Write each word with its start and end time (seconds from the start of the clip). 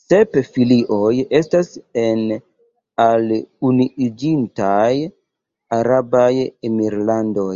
Sep 0.00 0.34
filioj 0.56 1.12
estas 1.38 1.70
en 2.02 2.20
al 3.06 3.26
Unuiĝintaj 3.72 4.92
Arabaj 5.82 6.32
Emirlandoj. 6.72 7.54